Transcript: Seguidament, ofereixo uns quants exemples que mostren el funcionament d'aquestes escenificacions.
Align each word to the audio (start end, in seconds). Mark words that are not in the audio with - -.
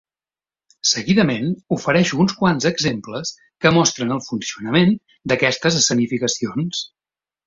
Seguidament, 0.91 1.51
ofereixo 1.75 2.17
uns 2.23 2.33
quants 2.39 2.65
exemples 2.69 3.31
que 3.65 3.73
mostren 3.79 4.15
el 4.19 4.23
funcionament 4.29 4.97
d'aquestes 5.33 5.79
escenificacions. 5.81 6.81